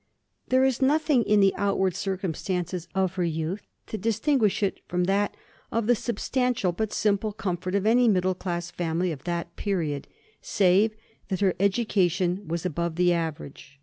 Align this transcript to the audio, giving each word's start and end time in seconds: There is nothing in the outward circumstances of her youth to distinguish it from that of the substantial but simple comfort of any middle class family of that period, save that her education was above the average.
There 0.47 0.63
is 0.65 0.81
nothing 0.81 1.21
in 1.25 1.41
the 1.41 1.53
outward 1.55 1.93
circumstances 1.95 2.87
of 2.95 3.13
her 3.17 3.23
youth 3.23 3.67
to 3.85 3.99
distinguish 3.99 4.63
it 4.63 4.79
from 4.87 5.03
that 5.03 5.37
of 5.71 5.85
the 5.85 5.93
substantial 5.93 6.71
but 6.71 6.91
simple 6.91 7.31
comfort 7.31 7.75
of 7.75 7.85
any 7.85 8.07
middle 8.07 8.33
class 8.33 8.71
family 8.71 9.11
of 9.11 9.25
that 9.25 9.55
period, 9.57 10.07
save 10.41 10.95
that 11.27 11.41
her 11.41 11.53
education 11.59 12.47
was 12.47 12.65
above 12.65 12.95
the 12.95 13.13
average. 13.13 13.79